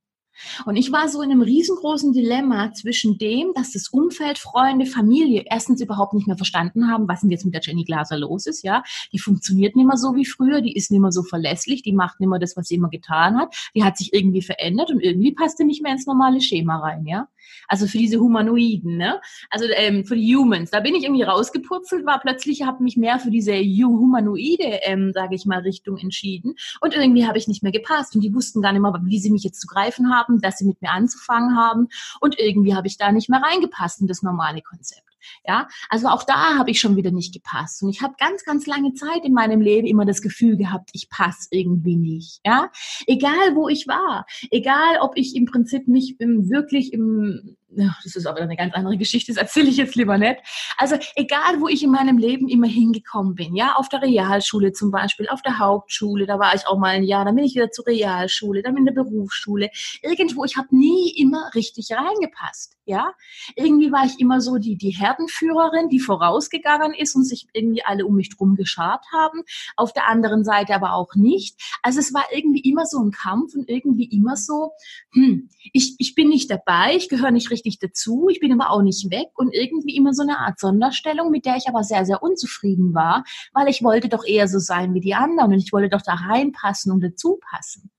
[0.65, 5.45] Und ich war so in einem riesengroßen Dilemma zwischen dem, dass das Umfeld, Freunde, Familie
[5.49, 8.63] erstens überhaupt nicht mehr verstanden haben, was denn jetzt mit der Jenny Glaser los ist,
[8.63, 8.83] ja.
[9.11, 12.19] Die funktioniert nicht mehr so wie früher, die ist nicht mehr so verlässlich, die macht
[12.19, 15.33] nicht mehr das, was sie immer getan hat, die hat sich irgendwie verändert und irgendwie
[15.33, 17.27] passte nicht mehr ins normale Schema rein, ja.
[17.67, 19.21] Also für diese Humanoiden, ne?
[19.49, 20.71] Also ähm, für die Humans.
[20.71, 25.35] Da bin ich irgendwie rausgepurzelt, war plötzlich, habe mich mehr für diese humanoide, ähm, sage
[25.35, 26.55] ich mal, Richtung entschieden.
[26.81, 28.15] Und irgendwie habe ich nicht mehr gepasst.
[28.15, 30.65] Und die wussten gar nicht mehr, wie sie mich jetzt zu greifen haben, dass sie
[30.65, 31.87] mit mir anzufangen haben.
[32.19, 35.14] Und irgendwie habe ich da nicht mehr reingepasst in das normale Konzept.
[35.45, 37.83] Ja, also auch da habe ich schon wieder nicht gepasst.
[37.83, 41.09] Und ich habe ganz, ganz lange Zeit in meinem Leben immer das Gefühl gehabt, ich
[41.09, 42.41] passe irgendwie nicht.
[42.45, 42.71] Ja,
[43.07, 48.41] egal wo ich war, egal ob ich im Prinzip nicht wirklich im das ist aber
[48.41, 50.37] eine ganz andere Geschichte, das erzähle ich jetzt lieber nicht.
[50.77, 54.91] Also egal, wo ich in meinem Leben immer hingekommen bin, ja, auf der Realschule zum
[54.91, 57.71] Beispiel, auf der Hauptschule, da war ich auch mal ein Jahr, dann bin ich wieder
[57.71, 59.69] zur Realschule, dann in der Berufsschule.
[60.01, 63.13] Irgendwo, ich habe nie immer richtig reingepasst, ja.
[63.55, 68.05] Irgendwie war ich immer so die, die Herdenführerin, die vorausgegangen ist und sich irgendwie alle
[68.05, 69.43] um mich drum geschart haben.
[69.75, 71.59] Auf der anderen Seite aber auch nicht.
[71.81, 74.71] Also es war irgendwie immer so ein Kampf und irgendwie immer so,
[75.13, 78.71] hm, ich, ich bin nicht dabei, ich gehöre nicht richtig richtig dazu, ich bin aber
[78.71, 82.05] auch nicht weg und irgendwie immer so eine Art Sonderstellung, mit der ich aber sehr,
[82.05, 83.23] sehr unzufrieden war,
[83.53, 86.13] weil ich wollte doch eher so sein wie die anderen und ich wollte doch da
[86.13, 87.91] reinpassen und dazu passen.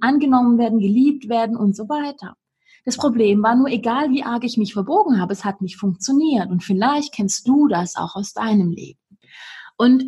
[0.00, 2.36] Angenommen werden, geliebt werden und so weiter.
[2.84, 6.50] Das Problem war nur, egal wie arg ich mich verbogen habe, es hat nicht funktioniert.
[6.50, 9.00] Und vielleicht kennst du das auch aus deinem Leben.
[9.76, 10.04] Und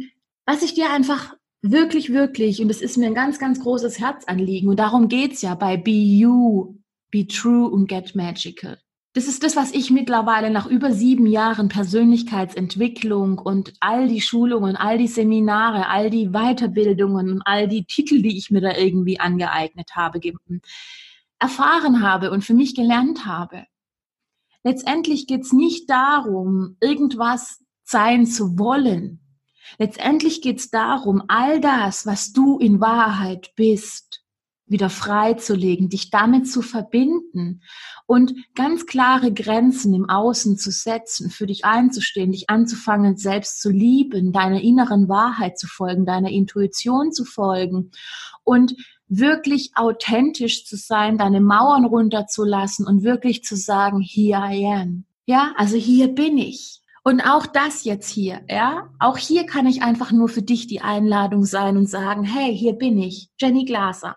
[0.46, 4.68] was ich dir einfach wirklich, wirklich, und es ist mir ein ganz, ganz großes Herzanliegen,
[4.68, 6.76] und darum geht's ja bei Be You,
[7.10, 8.78] Be True und Get Magical.
[9.14, 14.74] Das ist das, was ich mittlerweile nach über sieben Jahren Persönlichkeitsentwicklung und all die Schulungen,
[14.74, 19.20] all die Seminare, all die Weiterbildungen und all die Titel, die ich mir da irgendwie
[19.20, 20.20] angeeignet habe,
[21.38, 23.66] erfahren habe und für mich gelernt habe.
[24.64, 29.20] Letztendlich geht es nicht darum, irgendwas sein zu wollen.
[29.78, 34.13] Letztendlich geht es darum, all das, was du in Wahrheit bist,
[34.66, 37.62] wieder freizulegen, dich damit zu verbinden
[38.06, 43.70] und ganz klare Grenzen im Außen zu setzen, für dich einzustehen, dich anzufangen, selbst zu
[43.70, 47.90] lieben, deiner inneren Wahrheit zu folgen, deiner Intuition zu folgen
[48.42, 48.74] und
[49.08, 55.04] wirklich authentisch zu sein, deine Mauern runterzulassen und wirklich zu sagen, here I am.
[55.26, 56.80] Ja, also hier bin ich.
[57.02, 60.80] Und auch das jetzt hier, ja, auch hier kann ich einfach nur für dich die
[60.80, 64.16] Einladung sein und sagen, hey, hier bin ich, Jenny Glaser.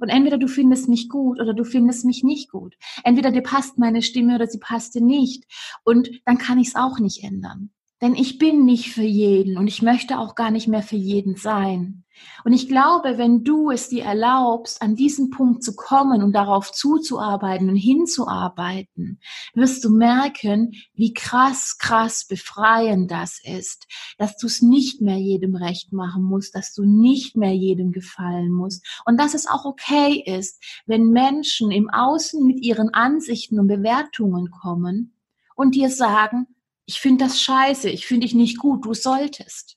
[0.00, 2.76] Und entweder du findest mich gut oder du findest mich nicht gut.
[3.04, 5.44] Entweder dir passt meine Stimme oder sie passt dir nicht.
[5.84, 7.70] Und dann kann ich es auch nicht ändern.
[8.02, 11.36] Denn ich bin nicht für jeden und ich möchte auch gar nicht mehr für jeden
[11.36, 12.02] sein.
[12.44, 16.72] Und ich glaube, wenn du es dir erlaubst, an diesen Punkt zu kommen und darauf
[16.72, 19.20] zuzuarbeiten und hinzuarbeiten,
[19.54, 23.86] wirst du merken, wie krass, krass befreiend das ist,
[24.18, 28.50] dass du es nicht mehr jedem recht machen musst, dass du nicht mehr jedem gefallen
[28.50, 33.68] musst und dass es auch okay ist, wenn Menschen im Außen mit ihren Ansichten und
[33.68, 35.14] Bewertungen kommen
[35.54, 36.48] und dir sagen,
[36.92, 39.76] ich finde das scheiße, ich finde dich nicht gut, du solltest.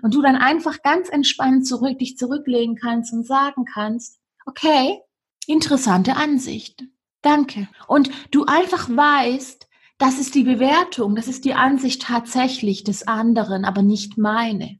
[0.00, 5.00] Und du dann einfach ganz entspannt zurück, dich zurücklegen kannst und sagen kannst, okay,
[5.46, 6.84] interessante Ansicht.
[7.20, 7.68] Danke.
[7.88, 13.64] Und du einfach weißt, das ist die Bewertung, das ist die Ansicht tatsächlich des anderen,
[13.64, 14.78] aber nicht meine.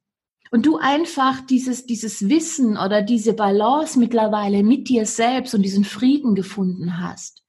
[0.52, 5.84] Und du einfach dieses, dieses Wissen oder diese Balance mittlerweile mit dir selbst und diesen
[5.84, 7.42] Frieden gefunden hast,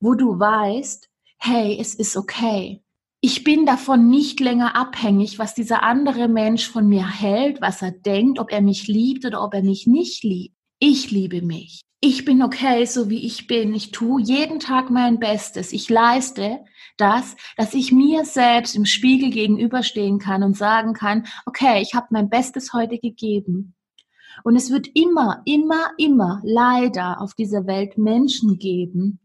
[0.00, 2.82] wo du weißt, hey, es ist okay
[3.22, 7.90] ich bin davon nicht länger abhängig, was dieser andere Mensch von mir hält, was er
[7.90, 10.56] denkt, ob er mich liebt oder ob er mich nicht liebt.
[10.78, 11.82] Ich liebe mich.
[12.00, 13.74] Ich bin okay, so wie ich bin.
[13.74, 15.74] Ich tue jeden Tag mein Bestes.
[15.74, 16.60] Ich leiste
[16.96, 22.06] das, dass ich mir selbst im Spiegel gegenüberstehen kann und sagen kann, okay, ich habe
[22.10, 23.74] mein Bestes heute gegeben.
[24.44, 29.20] Und es wird immer, immer, immer leider auf dieser Welt Menschen geben,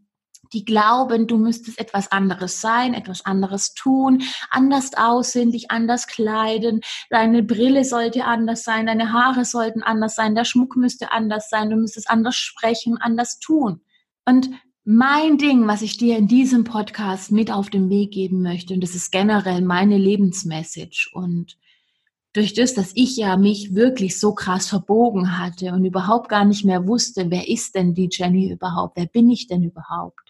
[0.56, 6.82] die glauben, du müsstest etwas anderes sein, etwas anderes tun, anders aussehen, dich anders kleiden,
[7.10, 11.70] deine Brille sollte anders sein, deine Haare sollten anders sein, der Schmuck müsste anders sein,
[11.70, 13.82] du müsstest anders sprechen, anders tun.
[14.26, 14.50] Und
[14.86, 18.82] mein Ding, was ich dir in diesem Podcast mit auf den Weg geben möchte, und
[18.82, 21.58] das ist generell meine Lebensmessage und
[22.34, 26.66] durch das, dass ich ja mich wirklich so krass verbogen hatte und überhaupt gar nicht
[26.66, 30.25] mehr wusste, wer ist denn die Jenny überhaupt, wer bin ich denn überhaupt?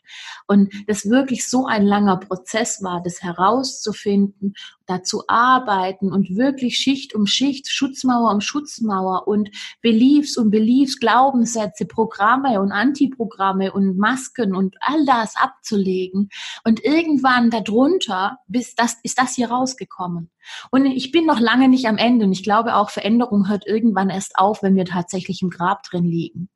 [0.47, 4.53] Und das wirklich so ein langer Prozess war, das herauszufinden,
[4.85, 9.49] da zu arbeiten und wirklich Schicht um Schicht, Schutzmauer um Schutzmauer und
[9.81, 16.29] Beliefs und Beliefs, Glaubenssätze, Programme und Antiprogramme und Masken und all das abzulegen.
[16.63, 20.29] Und irgendwann darunter bis das, ist das hier rausgekommen.
[20.71, 24.09] Und ich bin noch lange nicht am Ende und ich glaube auch, Veränderung hört irgendwann
[24.09, 26.49] erst auf, wenn wir tatsächlich im Grab drin liegen.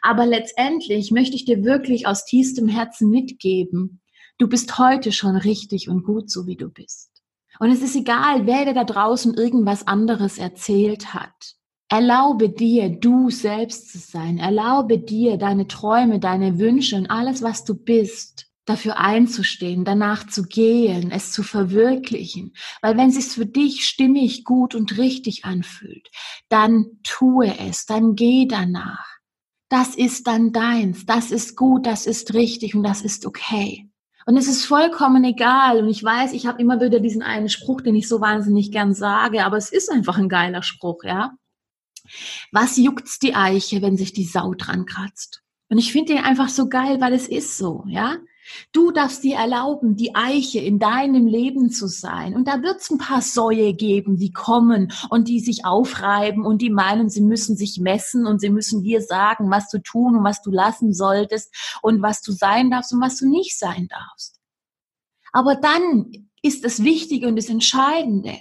[0.00, 4.00] Aber letztendlich möchte ich dir wirklich aus tiefstem Herzen mitgeben,
[4.38, 7.10] du bist heute schon richtig und gut, so wie du bist.
[7.58, 11.54] Und es ist egal, wer dir da draußen irgendwas anderes erzählt hat.
[11.88, 14.38] Erlaube dir, du selbst zu sein.
[14.38, 20.44] Erlaube dir, deine Träume, deine Wünsche und alles, was du bist, dafür einzustehen, danach zu
[20.44, 22.54] gehen, es zu verwirklichen.
[22.80, 26.08] Weil wenn es sich für dich stimmig, gut und richtig anfühlt,
[26.48, 29.11] dann tue es, dann geh danach
[29.72, 33.88] das ist dann deins, das ist gut, das ist richtig und das ist okay.
[34.26, 35.82] Und es ist vollkommen egal.
[35.82, 38.92] Und ich weiß, ich habe immer wieder diesen einen Spruch, den ich so wahnsinnig gern
[38.92, 41.32] sage, aber es ist einfach ein geiler Spruch, ja.
[42.52, 45.42] Was juckt's die Eiche, wenn sich die Sau dran kratzt?
[45.70, 48.18] Und ich finde den einfach so geil, weil es ist so, ja.
[48.72, 52.34] Du darfst dir erlauben, die Eiche in deinem Leben zu sein.
[52.34, 56.60] Und da wird es ein paar Säue geben, die kommen und die sich aufreiben und
[56.60, 60.24] die meinen, sie müssen sich messen und sie müssen dir sagen, was du tun und
[60.24, 64.40] was du lassen solltest und was du sein darfst und was du nicht sein darfst.
[65.32, 68.38] Aber dann ist das Wichtige und das Entscheidende,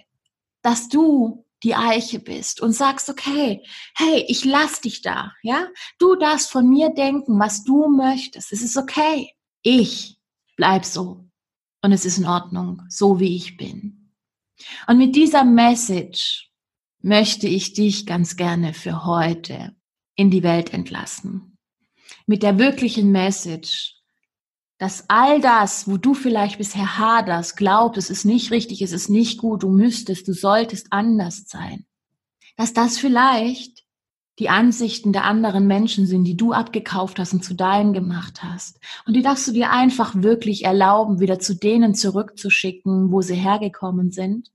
[0.62, 3.64] dass du die Eiche bist und sagst, okay,
[3.96, 5.68] hey, ich lass dich da, ja?
[6.00, 8.52] Du darfst von mir denken, was du möchtest.
[8.52, 9.32] Es ist okay
[9.64, 10.18] ich
[10.56, 11.30] bleib so
[11.82, 14.12] und es ist in Ordnung, so wie ich bin.
[14.88, 16.52] Und mit dieser Message
[17.02, 19.76] möchte ich dich ganz gerne für heute
[20.16, 21.58] in die Welt entlassen.
[22.28, 23.96] Mit der wirklichen Message,
[24.78, 29.10] dass all das, wo du vielleicht bisher haderst, glaubst, es ist nicht richtig, es ist
[29.10, 31.86] nicht gut, du müsstest, du solltest anders sein,
[32.56, 33.84] dass das vielleicht
[34.42, 38.80] die Ansichten der anderen Menschen sind, die du abgekauft hast und zu deinen gemacht hast.
[39.06, 44.10] Und die darfst du dir einfach wirklich erlauben, wieder zu denen zurückzuschicken, wo sie hergekommen
[44.12, 44.50] sind.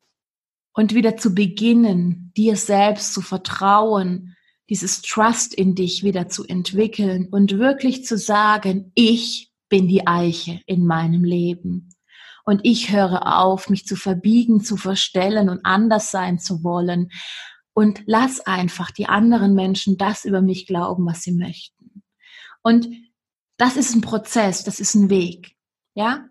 [0.73, 4.35] Und wieder zu beginnen, dir selbst zu vertrauen,
[4.69, 10.63] dieses Trust in dich wieder zu entwickeln und wirklich zu sagen, ich bin die Eiche
[10.67, 11.91] in meinem Leben.
[12.45, 17.11] Und ich höre auf, mich zu verbiegen, zu verstellen und anders sein zu wollen.
[17.77, 22.03] Und lass einfach die anderen Menschen das über mich glauben, was sie möchten.
[22.63, 22.89] Und
[23.59, 25.57] das ist ein Prozess, das ist ein Weg.
[25.95, 26.25] Ja?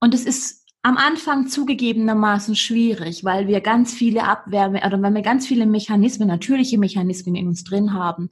[0.00, 5.22] Und es ist am Anfang zugegebenermaßen schwierig, weil wir ganz viele Abwärme oder weil wir
[5.22, 8.30] ganz viele Mechanismen, natürliche Mechanismen in uns drin haben,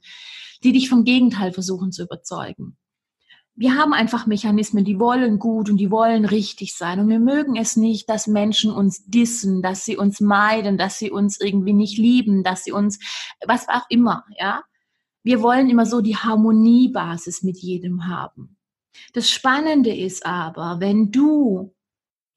[0.65, 2.77] die dich vom Gegenteil versuchen zu überzeugen
[3.59, 6.99] wir haben einfach Mechanismen, die wollen gut und die wollen richtig sein.
[6.99, 11.09] Und wir mögen es nicht, dass Menschen uns dissen, dass sie uns meiden, dass sie
[11.09, 12.99] uns irgendwie nicht lieben, dass sie uns,
[13.45, 14.63] was auch immer, ja.
[15.23, 18.57] Wir wollen immer so die Harmoniebasis mit jedem haben.
[19.13, 21.73] Das Spannende ist aber, wenn du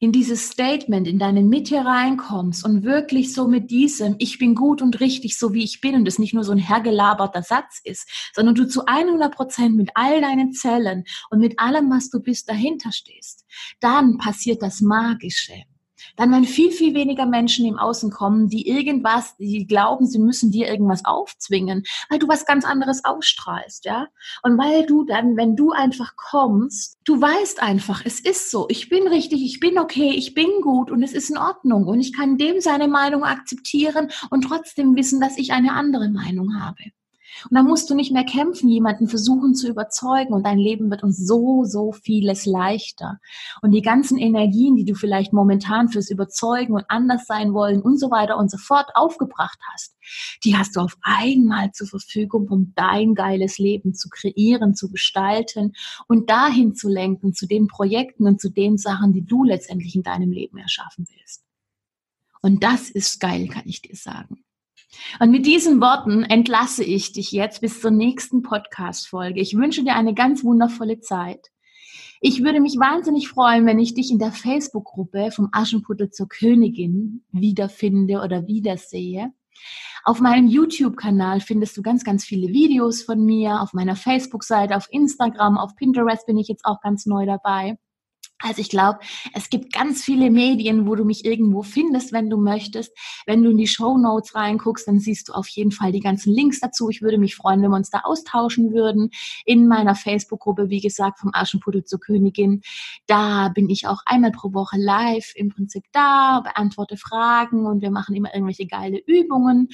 [0.00, 4.80] in dieses Statement, in deine Mitte reinkommst und wirklich so mit diesem, ich bin gut
[4.80, 8.08] und richtig, so wie ich bin und es nicht nur so ein hergelaberter Satz ist,
[8.34, 12.48] sondern du zu 100 Prozent mit all deinen Zellen und mit allem, was du bist,
[12.48, 13.44] dahinter stehst,
[13.80, 15.64] dann passiert das Magische
[16.16, 20.50] dann werden viel, viel weniger Menschen im Außen kommen, die irgendwas, die glauben, sie müssen
[20.50, 24.08] dir irgendwas aufzwingen, weil du was ganz anderes ausstrahlst, ja.
[24.42, 28.88] Und weil du dann, wenn du einfach kommst, du weißt einfach, es ist so, ich
[28.88, 32.14] bin richtig, ich bin okay, ich bin gut und es ist in Ordnung und ich
[32.14, 36.82] kann dem seine Meinung akzeptieren und trotzdem wissen, dass ich eine andere Meinung habe.
[37.44, 41.02] Und dann musst du nicht mehr kämpfen, jemanden versuchen zu überzeugen und dein Leben wird
[41.02, 43.18] uns so, so vieles leichter.
[43.62, 47.98] Und die ganzen Energien, die du vielleicht momentan fürs Überzeugen und anders sein wollen und
[47.98, 49.96] so weiter und so fort aufgebracht hast,
[50.44, 55.72] die hast du auf einmal zur Verfügung, um dein geiles Leben zu kreieren, zu gestalten
[56.08, 60.02] und dahin zu lenken, zu den Projekten und zu den Sachen, die du letztendlich in
[60.02, 61.44] deinem Leben erschaffen willst.
[62.42, 64.42] Und das ist geil, kann ich dir sagen.
[65.20, 69.40] Und mit diesen Worten entlasse ich dich jetzt bis zur nächsten Podcast-Folge.
[69.40, 71.48] Ich wünsche dir eine ganz wundervolle Zeit.
[72.20, 77.24] Ich würde mich wahnsinnig freuen, wenn ich dich in der Facebook-Gruppe vom Aschenputtel zur Königin
[77.32, 79.32] wiederfinde oder wiedersehe.
[80.04, 83.60] Auf meinem YouTube-Kanal findest du ganz, ganz viele Videos von mir.
[83.60, 87.78] Auf meiner Facebook-Seite, auf Instagram, auf Pinterest bin ich jetzt auch ganz neu dabei.
[88.42, 89.00] Also ich glaube,
[89.34, 92.96] es gibt ganz viele Medien, wo du mich irgendwo findest, wenn du möchtest.
[93.26, 96.32] Wenn du in die Show Notes reinguckst, dann siehst du auf jeden Fall die ganzen
[96.32, 96.88] Links dazu.
[96.88, 99.10] Ich würde mich freuen, wenn wir uns da austauschen würden.
[99.44, 102.62] In meiner Facebook-Gruppe, wie gesagt, vom Aschenputtel zur Königin.
[103.06, 107.90] Da bin ich auch einmal pro Woche live im Prinzip da, beantworte Fragen und wir
[107.90, 109.68] machen immer irgendwelche geile Übungen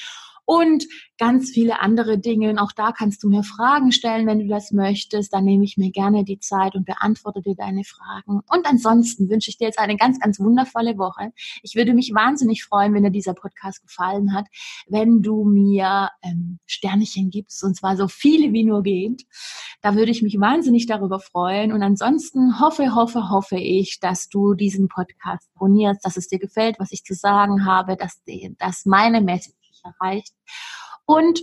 [0.46, 0.87] und
[1.18, 2.50] ganz viele andere Dinge.
[2.50, 5.32] Und auch da kannst du mir Fragen stellen, wenn du das möchtest.
[5.32, 8.40] Dann nehme ich mir gerne die Zeit und beantworte dir deine Fragen.
[8.48, 11.32] Und ansonsten wünsche ich dir jetzt eine ganz, ganz wundervolle Woche.
[11.62, 14.46] Ich würde mich wahnsinnig freuen, wenn dir dieser Podcast gefallen hat,
[14.87, 19.26] wenn du mir ähm, Sternchen gibst, und zwar so viele wie nur geht.
[19.82, 21.72] Da würde ich mich wahnsinnig darüber freuen.
[21.72, 26.78] Und ansonsten hoffe, hoffe, hoffe ich, dass du diesen Podcast abonnierst, dass es dir gefällt,
[26.78, 28.22] was ich zu sagen habe, dass,
[28.59, 29.65] dass meine Message
[30.01, 30.33] erreicht.
[31.07, 31.40] Und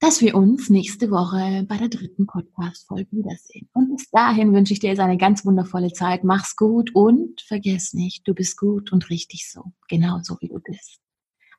[0.00, 3.68] dass wir uns nächste Woche bei der dritten Podcast-Folge wiedersehen.
[3.72, 6.24] Und bis dahin wünsche ich dir jetzt eine ganz wundervolle Zeit.
[6.24, 9.62] Mach's gut und vergiss nicht, du bist gut und richtig so.
[9.88, 11.00] Genau so, wie du bist.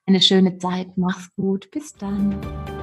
[0.06, 0.98] Eine schöne Zeit.
[0.98, 1.72] Mach's gut.
[1.72, 2.83] Bis dann.